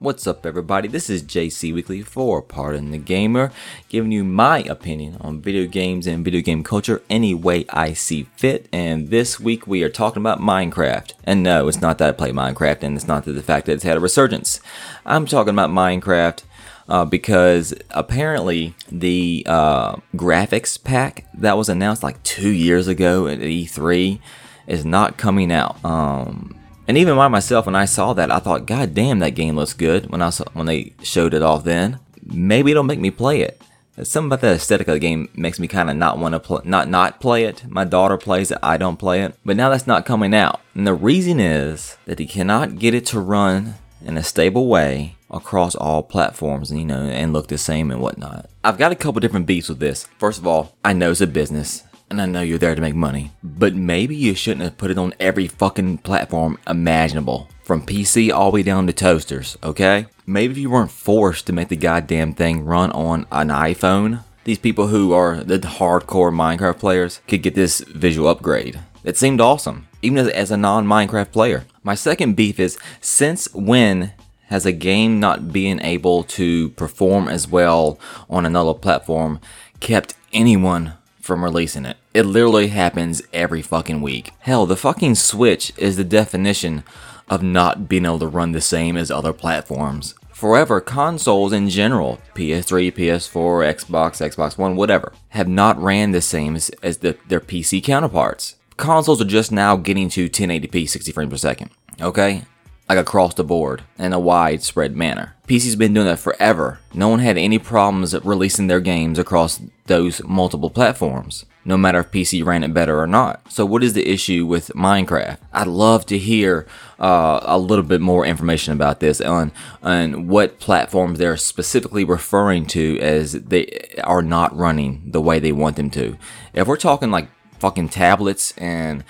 [0.00, 0.86] What's up, everybody?
[0.86, 3.50] This is JC Weekly for Pardon the Gamer,
[3.88, 8.28] giving you my opinion on video games and video game culture any way I see
[8.36, 8.68] fit.
[8.72, 11.14] And this week we are talking about Minecraft.
[11.24, 13.72] And no, it's not that I play Minecraft, and it's not that the fact that
[13.72, 14.60] it's had a resurgence.
[15.04, 16.44] I'm talking about Minecraft
[16.88, 23.40] uh, because apparently the uh, graphics pack that was announced like two years ago at
[23.40, 24.20] E3
[24.68, 25.84] is not coming out.
[25.84, 26.54] Um,
[26.88, 29.74] and even by myself, when I saw that, I thought, God damn, that game looks
[29.74, 30.10] good.
[30.10, 33.60] When I saw, when they showed it off, then maybe it'll make me play it.
[34.02, 36.62] Something about the aesthetic of the game makes me kind of not want to play,
[36.64, 37.68] not not play it.
[37.68, 39.34] My daughter plays it, I don't play it.
[39.44, 43.04] But now that's not coming out, and the reason is that he cannot get it
[43.06, 43.74] to run
[44.04, 48.48] in a stable way across all platforms, you know, and look the same and whatnot.
[48.64, 50.06] I've got a couple different beefs with this.
[50.18, 52.94] First of all, I know it's a business and I know you're there to make
[52.94, 57.48] money, but maybe you shouldn't have put it on every fucking platform imaginable.
[57.62, 60.06] From PC all the way down to toasters, okay?
[60.26, 64.58] Maybe if you weren't forced to make the goddamn thing run on an iPhone, these
[64.58, 68.80] people who are the hardcore Minecraft players could get this visual upgrade.
[69.04, 71.66] It seemed awesome, even as, as a non Minecraft player.
[71.82, 74.12] My second beef is since when
[74.46, 79.40] has a game not being able to perform as well on another platform
[79.80, 80.94] kept anyone
[81.28, 81.96] from releasing it.
[82.12, 84.32] It literally happens every fucking week.
[84.40, 86.82] Hell, the fucking Switch is the definition
[87.28, 90.14] of not being able to run the same as other platforms.
[90.32, 96.56] Forever, consoles in general, PS3, PS4, Xbox, Xbox One, whatever, have not ran the same
[96.56, 98.56] as, as the, their PC counterparts.
[98.76, 101.70] Consoles are just now getting to 1080p 60 frames per second.
[102.00, 102.44] Okay?
[102.88, 105.34] Like across the board in a widespread manner.
[105.46, 106.80] PC's been doing that forever.
[106.94, 112.10] No one had any problems releasing their games across those multiple platforms, no matter if
[112.10, 113.40] PC ran it better or not.
[113.50, 115.38] So, what is the issue with Minecraft?
[115.52, 116.66] I'd love to hear
[116.98, 122.66] uh, a little bit more information about this on, on what platforms they're specifically referring
[122.66, 126.16] to as they are not running the way they want them to.
[126.54, 127.28] If we're talking like
[127.58, 129.04] fucking tablets and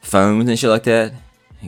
[0.00, 1.12] phones and shit like that,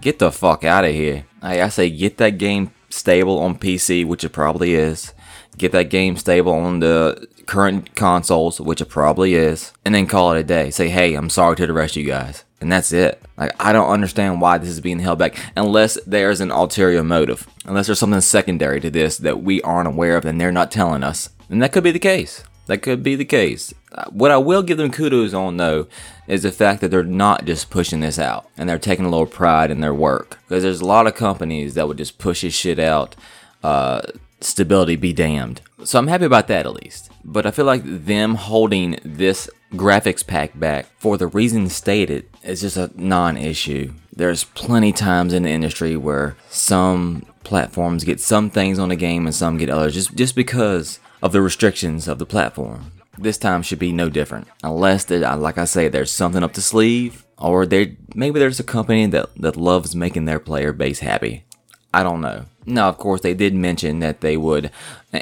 [0.00, 1.26] get the fuck out of here.
[1.42, 5.12] I, I say get that game stable on PC, which it probably is.
[5.58, 10.32] Get that game stable on the current consoles, which it probably is, and then call
[10.32, 10.70] it a day.
[10.70, 12.44] Say, hey, I'm sorry to the rest of you guys.
[12.60, 13.22] And that's it.
[13.36, 17.46] Like, I don't understand why this is being held back unless there's an ulterior motive.
[17.64, 21.02] Unless there's something secondary to this that we aren't aware of and they're not telling
[21.02, 21.30] us.
[21.48, 22.44] And that could be the case.
[22.66, 23.72] That could be the case.
[24.10, 25.86] What I will give them kudos on, though,
[26.26, 29.26] is the fact that they're not just pushing this out and they're taking a little
[29.26, 30.38] pride in their work.
[30.48, 33.16] Because there's a lot of companies that would just push this shit out.
[33.62, 34.02] Uh,
[34.40, 35.60] stability be damned.
[35.84, 37.10] So I'm happy about that at least.
[37.24, 42.60] But I feel like them holding this graphics pack back for the reasons stated is
[42.60, 43.92] just a non issue.
[44.14, 49.26] There's plenty times in the industry where some platforms get some things on the game
[49.26, 52.92] and some get others just, just because of the restrictions of the platform.
[53.18, 56.60] This time should be no different, unless that, like I say, there's something up the
[56.60, 61.44] sleeve, or there maybe there's a company that that loves making their player base happy.
[61.94, 62.44] I don't know.
[62.66, 64.70] Now, of course, they did mention that they would,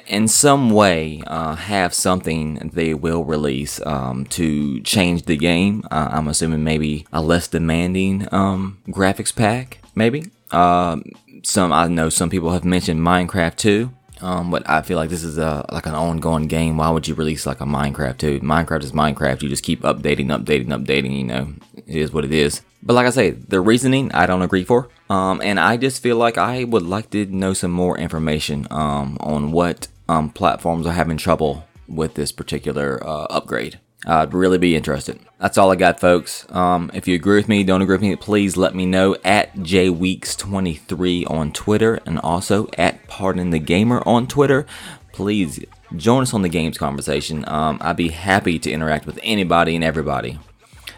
[0.09, 5.85] in some way, uh, have something they will release um, to change the game.
[5.91, 10.33] Uh, I'm assuming maybe a less demanding um, graphics pack, maybe.
[10.51, 10.97] Uh,
[11.43, 13.91] some I know some people have mentioned Minecraft 2.
[14.25, 16.79] Um, but I feel like this is a like an ongoing game.
[16.79, 18.41] Why would you release like a Minecraft 2?
[18.41, 19.43] Minecraft is Minecraft.
[19.43, 21.19] You just keep updating, updating, updating.
[21.19, 22.63] You know, it is what it is.
[22.83, 24.89] But like I say, the reasoning I don't agree for.
[25.11, 29.19] Um, and I just feel like I would like to know some more information um,
[29.21, 33.79] on what um, platforms are having trouble with this particular uh, upgrade.
[34.07, 35.19] I'd really be interested.
[35.39, 36.47] That's all I got, folks.
[36.51, 39.55] Um, if you agree with me, don't agree with me, please let me know at
[39.55, 44.67] jweeks23 on Twitter and also at Pardon the Gamer on Twitter.
[45.13, 45.65] Please
[45.97, 47.45] join us on the games conversation.
[47.49, 50.39] Um, I'd be happy to interact with anybody and everybody.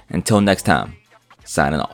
[0.08, 0.96] Until next time,
[1.44, 1.84] signing off.